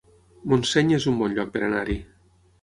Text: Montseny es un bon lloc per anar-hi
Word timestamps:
Montseny 0.53 0.89
es 0.97 1.05
un 1.11 1.19
bon 1.19 1.37
lloc 1.41 1.53
per 1.59 1.63
anar-hi 1.69 1.99